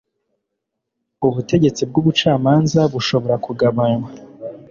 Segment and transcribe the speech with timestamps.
[1.27, 4.09] ubutegetsi bw ubucamanza bushobora kugabanywa